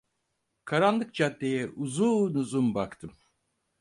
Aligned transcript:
Karanlık 0.65 1.13
caddeye 1.13 1.67
uzun 1.67 2.33
uzun 2.33 2.75
baktım. 2.75 3.11